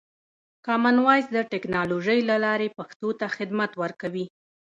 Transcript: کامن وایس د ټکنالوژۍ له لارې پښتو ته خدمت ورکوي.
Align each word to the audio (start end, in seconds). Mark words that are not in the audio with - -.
کامن 0.65 0.95
وایس 1.05 1.25
د 1.31 1.37
ټکنالوژۍ 1.51 2.19
له 2.29 2.35
لارې 2.45 2.67
پښتو 2.77 3.09
ته 3.19 3.25
خدمت 3.35 3.71
ورکوي. 3.83 4.25